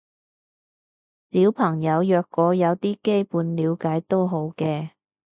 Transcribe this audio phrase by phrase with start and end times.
[1.29, 4.89] 小朋友若果有啲基本了解都好嘅